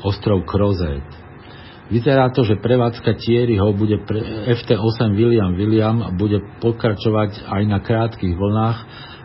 ostrov 0.00 0.48
Krozet. 0.48 1.23
Vyzerá 1.84 2.32
to, 2.32 2.48
že 2.48 2.56
prevádzka 2.64 3.20
Thierryho 3.20 3.76
bude 3.76 4.00
pre 4.08 4.16
FT8 4.56 5.12
William 5.12 5.52
William 5.52 6.00
bude 6.16 6.40
pokračovať 6.64 7.44
aj 7.44 7.62
na 7.68 7.78
krátkých 7.84 8.32
vlnách, 8.32 8.78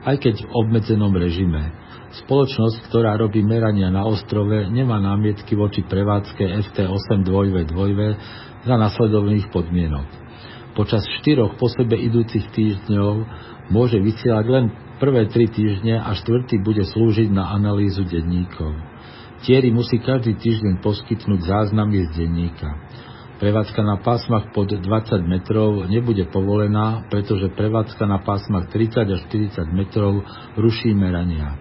aj 0.04 0.16
keď 0.20 0.36
v 0.44 0.52
obmedzenom 0.52 1.14
režime. 1.16 1.72
Spoločnosť, 2.26 2.90
ktorá 2.90 3.16
robí 3.16 3.40
merania 3.46 3.88
na 3.88 4.04
ostrove, 4.04 4.68
nemá 4.68 5.00
námietky 5.00 5.56
voči 5.56 5.86
prevádzke 5.88 6.42
FT8 6.42 7.24
2V 7.24 7.56
2V 7.70 8.00
za 8.68 8.76
nasledovných 8.76 9.48
podmienok. 9.56 10.08
Počas 10.76 11.06
štyroch 11.22 11.56
po 11.56 11.72
sebe 11.72 11.96
idúcich 11.96 12.44
týždňov 12.52 13.14
môže 13.72 14.02
vysielať 14.02 14.46
len 14.52 14.66
prvé 15.00 15.32
tri 15.32 15.48
týždne 15.48 16.02
a 16.02 16.12
štvrtý 16.12 16.60
bude 16.60 16.84
slúžiť 16.84 17.32
na 17.32 17.56
analýzu 17.56 18.04
denníkov. 18.04 18.89
Thierry 19.40 19.72
musí 19.72 20.04
každý 20.04 20.36
týždeň 20.36 20.84
poskytnúť 20.84 21.40
záznamy 21.48 22.12
z 22.12 22.24
denníka. 22.24 22.70
Prevádzka 23.40 23.80
na 23.88 23.96
pásmach 24.04 24.52
pod 24.52 24.68
20 24.68 24.84
metrov 25.24 25.88
nebude 25.88 26.28
povolená, 26.28 27.08
pretože 27.08 27.48
prevádzka 27.56 28.04
na 28.04 28.20
pásmach 28.20 28.68
30 28.68 29.16
až 29.16 29.22
40 29.32 29.64
metrov 29.72 30.28
ruší 30.60 30.92
merania. 30.92 31.56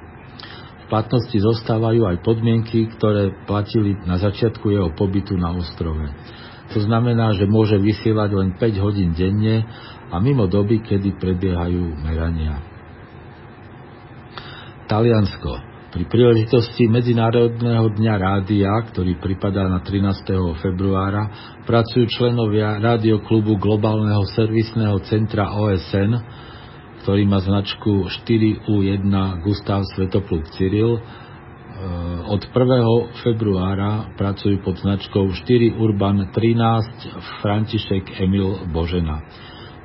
V 0.83 0.85
platnosti 0.91 1.39
zostávajú 1.39 2.03
aj 2.03 2.27
podmienky, 2.27 2.91
ktoré 2.99 3.31
platili 3.47 3.95
na 4.11 4.19
začiatku 4.19 4.75
jeho 4.75 4.91
pobytu 4.99 5.39
na 5.39 5.55
ostrove. 5.55 6.03
To 6.75 6.79
znamená, 6.83 7.39
že 7.39 7.47
môže 7.47 7.79
vysielať 7.79 8.31
len 8.35 8.49
5 8.59 8.85
hodín 8.85 9.15
denne 9.15 9.63
a 10.11 10.19
mimo 10.19 10.51
doby, 10.51 10.83
kedy 10.83 11.15
prebiehajú 11.15 11.95
merania. 12.03 12.59
Taliansko. 14.91 15.68
Pri 15.99 16.15
príležitosti 16.15 16.87
Medzinárodného 16.87 17.91
dňa 17.91 18.15
rádia, 18.23 18.71
ktorý 18.87 19.19
pripadá 19.19 19.67
na 19.67 19.83
13. 19.83 20.31
februára, 20.63 21.27
pracujú 21.67 22.07
členovia 22.07 22.79
rádioklubu 22.79 23.59
Globálneho 23.59 24.23
servisného 24.31 25.03
centra 25.11 25.51
OSN, 25.51 26.15
ktorý 27.03 27.27
má 27.27 27.43
značku 27.43 28.07
4U1 28.15 29.11
Gustav 29.43 29.83
Svetopluk 29.91 30.47
Cyril, 30.55 31.03
Eh, 31.79 32.35
od 32.35 32.43
1. 32.51 33.15
februára 33.23 34.11
pracujú 34.19 34.59
pod 34.67 34.83
značkou 34.83 35.31
4 35.31 35.79
Urban 35.79 36.35
13 36.35 37.07
František 37.39 38.19
Emil 38.19 38.67
Božena. 38.75 39.23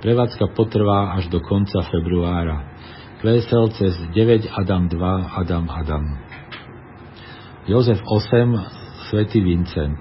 Prevádzka 0.01 0.57
potrvá 0.57 1.13
až 1.13 1.29
do 1.29 1.37
konca 1.37 1.85
februára. 1.93 2.72
Kvesel 3.23 3.71
cez 3.79 3.95
9 4.11 4.51
Adam 4.51 4.91
2 4.91 5.31
Adam 5.39 5.71
Adam. 5.71 6.03
Jozef 7.71 8.03
8 8.03 8.51
Svetý 9.07 9.39
Vincent. 9.39 9.95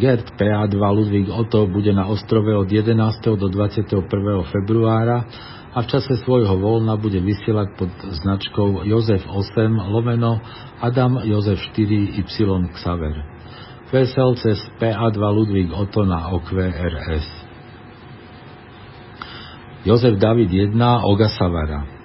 Gert 0.00 0.32
PA2 0.40 0.80
Ludvík 0.80 1.28
Otto 1.28 1.68
bude 1.68 1.92
na 1.92 2.08
ostrove 2.08 2.48
od 2.56 2.72
11. 2.72 3.36
do 3.36 3.52
21. 3.52 4.00
februára 4.48 5.28
a 5.76 5.84
v 5.84 5.86
čase 5.92 6.24
svojho 6.24 6.56
voľna 6.56 6.96
bude 6.96 7.20
vysielať 7.20 7.68
pod 7.76 7.92
značkou 8.16 8.80
Jozef 8.88 9.28
8 9.28 9.92
lomeno 9.92 10.40
Adam 10.80 11.20
Jozef 11.28 11.60
4 11.76 12.16
Y 12.16 12.64
Xaver. 12.80 13.28
Vesel 13.92 14.30
cez 14.40 14.56
PA2 14.80 15.20
Ludvík 15.20 15.68
Otto 15.76 16.00
na 16.08 16.32
OQRS. 16.32 17.28
Jozef 19.84 20.16
David 20.16 20.48
1 20.48 20.72
Ogasavara. 21.04 21.97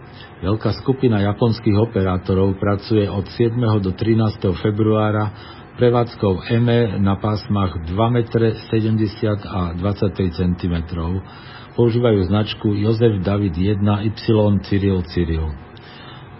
Veľká 0.43 0.75
skupina 0.84 1.23
japonských 1.23 1.79
operátorov 1.79 2.60
pracuje 2.60 3.08
od 3.08 3.23
7. 3.32 3.56
do 3.79 3.95
13. 3.95 4.43
februára 4.60 5.32
prevádzkou 5.79 6.51
EME 6.51 6.99
na 6.99 7.15
pásmach 7.15 7.79
2 7.88 7.95
m 7.95 8.17
70 8.27 9.39
a 9.39 9.71
23 9.71 10.36
cm 10.36 10.75
používajú 11.79 12.27
značku 12.27 12.75
Jozef 12.75 13.23
David 13.23 13.56
1 13.56 13.88
Y 14.03 14.12
Cyril 14.67 14.99
Cyril. 15.15 15.47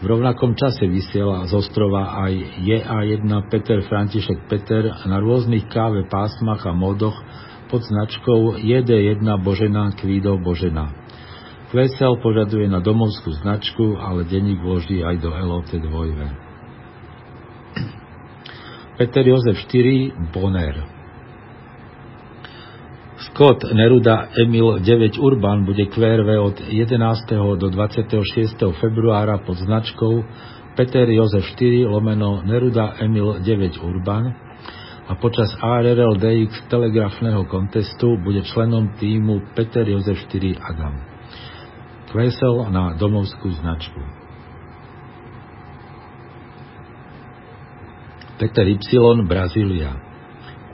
V 0.04 0.06
rovnakom 0.12 0.52
čase 0.60 0.84
vysiela 0.84 1.48
z 1.48 1.56
ostrova 1.56 2.28
aj 2.28 2.60
JA1 2.60 3.32
Peter 3.48 3.80
František 3.88 4.52
Peter 4.52 4.84
na 5.08 5.24
rôznych 5.24 5.72
káve 5.72 6.04
pásmach 6.12 6.68
a 6.68 6.76
modoch 6.76 7.16
pod 7.72 7.88
značkou 7.88 8.60
JD1 8.60 9.24
Božena 9.40 9.96
Kvído 9.96 10.36
Božena. 10.44 11.03
Kvesel 11.74 12.22
požaduje 12.22 12.70
na 12.70 12.86
domovskú 12.86 13.34
značku, 13.34 13.98
ale 13.98 14.30
denník 14.30 14.62
vloží 14.62 15.02
aj 15.02 15.26
do 15.26 15.34
LOT 15.34 15.74
2. 15.74 15.90
Peter 19.02 19.26
Jozef 19.26 19.58
4 19.58 20.30
Bonner 20.30 20.86
Scott 23.26 23.66
Neruda 23.74 24.30
Emil 24.38 24.86
9 24.86 25.18
Urban 25.18 25.66
bude 25.66 25.90
QRV 25.90 26.30
od 26.46 26.62
11. 26.62 27.58
do 27.58 27.68
26. 27.74 28.22
februára 28.78 29.42
pod 29.42 29.58
značkou 29.58 30.22
Peter 30.78 31.10
Jozef 31.10 31.58
4 31.58 31.90
lomeno 31.90 32.46
Neruda 32.46 33.02
Emil 33.02 33.42
9 33.42 33.82
Urban 33.82 34.30
a 35.10 35.18
počas 35.18 35.50
ARL 35.58 36.22
DX 36.22 36.70
telegrafného 36.70 37.50
kontestu 37.50 38.14
bude 38.22 38.46
členom 38.46 38.94
týmu 39.02 39.58
Peter 39.58 39.90
Jozef 39.90 40.22
4 40.30 40.62
Adam. 40.62 41.13
Kvesel 42.14 42.70
na 42.70 42.94
domovskú 42.94 43.50
značku. 43.58 43.98
Peter 48.38 48.70
Y. 48.70 48.78
Brazília 49.26 49.98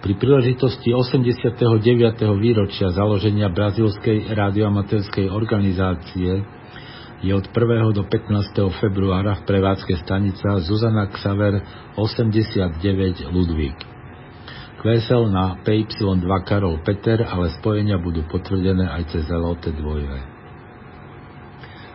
Pri 0.03 0.19
príležitosti 0.19 0.91
89. 0.91 1.55
výročia 2.35 2.91
založenia 2.91 3.47
brazílskej 3.47 4.35
radioamatérskej 4.35 5.31
organizácie 5.31 6.43
je 7.23 7.31
od 7.31 7.47
1. 7.47 7.95
do 7.95 8.03
15. 8.03 8.75
februára 8.83 9.39
v 9.39 9.47
prevádzke 9.47 9.95
stanica 9.95 10.59
Zuzana 10.59 11.07
Xaver 11.07 11.63
89 11.95 13.31
Ludvík. 13.31 13.79
Kvesel 14.83 15.31
na 15.31 15.55
PY2 15.63 16.27
Karol 16.43 16.83
Peter, 16.83 17.23
ale 17.23 17.47
spojenia 17.63 17.95
budú 17.95 18.27
potvrdené 18.27 18.91
aj 18.91 19.15
cez 19.15 19.23
LOT 19.31 19.63
2. 19.71 20.28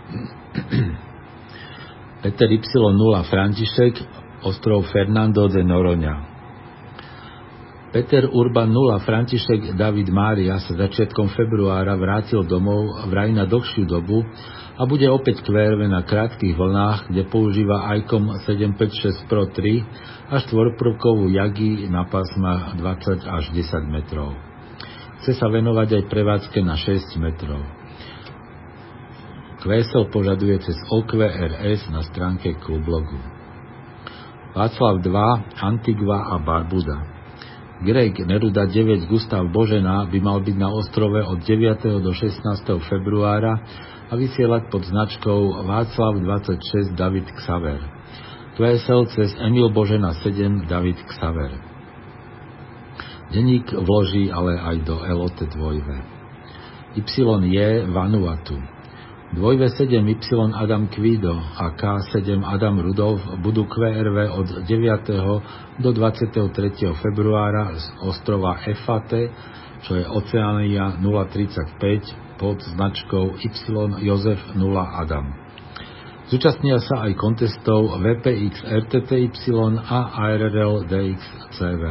Peter 2.24 2.48
Y0 2.48 3.14
František, 3.28 3.94
ostrov 4.44 4.84
Fernando 4.92 5.48
de 5.48 5.64
Noroňa. 5.64 6.34
Peter 7.94 8.26
Urban 8.26 8.74
0 8.74 9.06
František 9.06 9.78
David 9.78 10.10
Mária 10.10 10.58
sa 10.58 10.74
začiatkom 10.74 11.30
februára 11.38 11.94
vrátil 11.94 12.42
domov 12.42 13.06
vraj 13.06 13.30
na 13.30 13.46
dlhšiu 13.46 13.86
dobu 13.86 14.26
a 14.74 14.82
bude 14.82 15.06
opäť 15.06 15.46
QRV 15.46 15.86
na 15.86 16.02
krátkých 16.02 16.58
vlnách, 16.58 17.14
kde 17.14 17.22
používa 17.30 17.94
ICOM 18.02 18.42
756 18.42 19.30
Pro 19.30 19.46
3 19.46 20.26
a 20.26 20.42
štvorprvkovú 20.42 21.30
Yagi 21.38 21.86
na 21.86 22.02
pásma 22.10 22.74
20 22.74 23.30
až 23.30 23.54
10 23.54 23.62
metrov. 23.86 24.34
Chce 25.22 25.38
sa 25.38 25.46
venovať 25.46 26.02
aj 26.02 26.10
prevádzke 26.10 26.66
na 26.66 26.74
6 26.74 27.14
metrov. 27.22 27.62
QSL 29.64 30.12
požaduje 30.12 30.60
cez 30.60 30.76
OQRS 30.92 31.88
na 31.88 32.04
stránke 32.04 32.52
klublogu. 32.60 33.16
Václav 34.52 35.00
2, 35.00 35.56
Antigua 35.56 36.36
a 36.36 36.36
Barbuda. 36.36 37.00
Greg 37.80 38.12
Neruda 38.28 38.68
9 38.68 39.08
Gustav 39.08 39.48
Božena 39.48 40.04
by 40.04 40.20
mal 40.20 40.44
byť 40.44 40.56
na 40.60 40.68
ostrove 40.68 41.16
od 41.16 41.40
9. 41.48 41.80
do 42.04 42.12
16. 42.12 42.44
februára 42.92 43.56
a 44.08 44.12
vysielať 44.12 44.68
pod 44.68 44.84
značkou 44.84 45.64
Václav 45.64 46.20
26 46.20 46.92
David 46.92 47.24
Xaver. 47.32 47.80
QSL 48.60 49.08
cez 49.16 49.32
Emil 49.40 49.72
Božena 49.72 50.12
7 50.20 50.68
David 50.68 51.00
Xaver. 51.08 51.56
Deník 53.32 53.72
vloží 53.72 54.28
ale 54.28 54.60
aj 54.60 54.76
do 54.84 55.00
LOT 55.00 55.40
2. 55.40 57.00
je 57.48 57.68
Vanuatu. 57.88 58.60
2V7Y 59.32 60.52
Adam 60.52 60.86
Kvido 60.92 61.32
a 61.32 61.72
K7 61.72 62.44
Adam 62.44 62.76
Rudolf 62.76 63.24
budú 63.40 63.64
QRV 63.64 64.18
od 64.36 64.48
9. 64.68 65.80
do 65.80 65.90
23. 65.96 66.92
februára 67.00 67.72
z 67.72 67.84
ostrova 68.04 68.60
Efate, 68.68 69.32
čo 69.88 69.96
je 69.96 70.04
Oceánia 70.04 71.00
035 71.00 72.36
pod 72.36 72.60
značkou 72.60 73.40
Y 73.40 74.04
Jozef 74.04 74.40
0 74.52 74.60
Adam. 74.92 75.32
Zúčastnia 76.28 76.76
sa 76.84 77.08
aj 77.08 77.16
kontestov 77.16 77.96
VPX 78.04 78.60
RTTY 78.60 79.32
a 79.88 80.20
ARRL 80.20 80.84
DX 80.84 81.20
CV. 81.56 81.82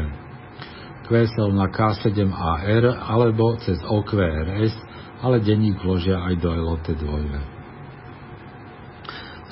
QSL 1.10 1.50
na 1.52 1.67
K7AR 1.67 2.84
alebo 3.10 3.58
cez 3.60 3.82
OQRS 3.84 4.92
ale 5.23 5.39
denník 5.39 5.79
vložia 5.79 6.19
aj 6.19 6.36
do 6.43 6.51
LOT 6.51 6.83
2. 6.83 6.99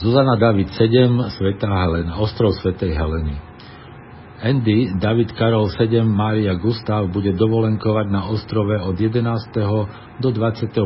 Zuzana 0.04 0.36
David 0.36 0.76
7, 0.76 1.40
Sveta 1.40 1.72
Helena, 1.72 2.20
ostrov 2.20 2.52
Svetej 2.60 2.92
Heleny. 2.92 3.52
Andy 4.42 4.98
David 4.98 5.38
Karol 5.38 5.70
7 5.70 6.02
Mária 6.02 6.58
Gustav 6.58 7.06
bude 7.14 7.30
dovolenkovať 7.38 8.08
na 8.10 8.26
ostrove 8.34 8.74
od 8.74 8.98
11. 8.98 9.22
do 10.18 10.30
25. 10.34 10.82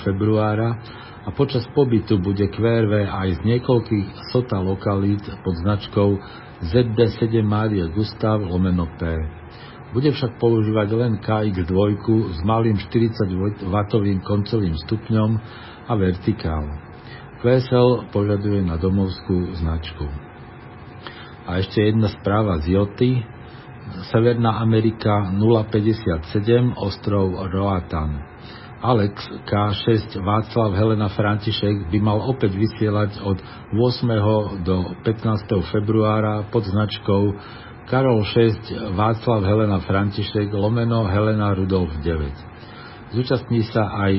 februára 0.00 0.80
a 1.24 1.28
počas 1.36 1.68
pobytu 1.76 2.16
bude 2.16 2.48
QRV 2.48 3.04
aj 3.04 3.28
z 3.36 3.40
niekoľkých 3.44 4.32
sota 4.32 4.56
lokalít 4.56 5.20
pod 5.44 5.54
značkou 5.60 6.16
ZD7 6.64 7.44
Mária 7.44 7.92
Gustav 7.92 8.40
lomeno 8.40 8.88
P. 8.96 9.04
Bude 9.94 10.10
však 10.10 10.42
používať 10.42 10.88
len 10.90 11.12
KX2 11.22 11.70
s 12.34 12.40
malým 12.42 12.74
40W 12.82 13.62
koncovým 14.26 14.74
stupňom 14.82 15.30
a 15.86 15.92
vertikál. 15.94 16.66
QSL 17.38 18.10
požaduje 18.10 18.66
na 18.66 18.74
domovskú 18.74 19.54
značku. 19.54 20.10
A 21.46 21.62
ešte 21.62 21.92
jedna 21.92 22.10
správa 22.10 22.58
z 22.64 22.74
Joty. 22.74 23.22
Severná 24.10 24.58
Amerika 24.64 25.30
057, 25.30 26.74
ostrov 26.74 27.36
Roatan. 27.52 28.18
Alex 28.82 29.16
K6 29.46 30.18
Václav 30.24 30.74
Helena 30.74 31.12
František 31.12 31.88
by 31.88 31.98
mal 32.02 32.18
opäť 32.20 32.52
vysielať 32.58 33.22
od 33.22 33.38
8. 33.72 34.64
do 34.66 34.76
15. 35.06 35.70
februára 35.70 36.48
pod 36.50 36.66
značkou 36.66 37.22
Karol 37.84 38.24
6, 38.24 38.96
Václav 38.96 39.44
Helena 39.44 39.76
František, 39.84 40.48
Lomeno 40.56 41.04
Helena 41.04 41.52
Rudolf 41.52 41.92
9. 42.00 43.12
Zúčastní 43.12 43.60
sa 43.68 43.92
aj 44.08 44.12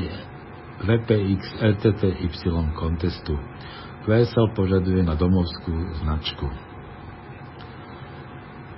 VPX 0.86 1.66
LTTY 1.66 2.30
kontestu. 2.78 3.34
VSL 4.06 4.54
požaduje 4.54 5.02
na 5.02 5.18
domovskú 5.18 5.74
značku. 6.06 6.46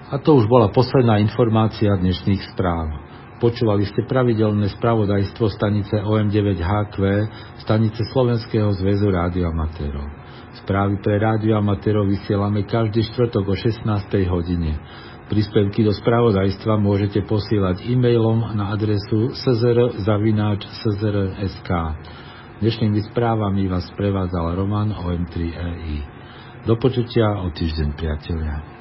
A 0.08 0.16
to 0.24 0.40
už 0.40 0.48
bola 0.48 0.72
posledná 0.72 1.20
informácia 1.20 1.92
dnešných 2.00 2.56
správ. 2.56 2.88
Počúvali 3.44 3.84
ste 3.92 4.08
pravidelné 4.08 4.72
spravodajstvo 4.72 5.52
stanice 5.52 6.00
OM9HQ, 6.00 6.96
stanice 7.60 8.08
Slovenského 8.16 8.72
zväzu 8.72 9.12
rádioamatérov. 9.12 10.27
Správy 10.64 10.98
pre 11.04 11.22
rádioamatérov 11.22 12.10
vysielame 12.10 12.66
každý 12.66 13.06
štvrtok 13.14 13.46
o 13.46 13.56
16. 13.56 13.86
hodine. 14.32 14.80
Príspevky 15.28 15.84
do 15.84 15.92
spravodajstva 15.92 16.80
môžete 16.80 17.20
posielať 17.28 17.84
e-mailom 17.84 18.56
na 18.56 18.72
adresu 18.72 19.36
szr.sk. 19.36 20.10
Dnešnými 22.58 23.00
správami 23.12 23.68
vás 23.68 23.86
prevádzal 23.94 24.56
Roman 24.56 24.96
OM3EI. 24.96 25.96
Do 26.64 26.80
počutia 26.80 27.44
o 27.44 27.52
týždeň, 27.52 27.90
priatelia. 27.94 28.77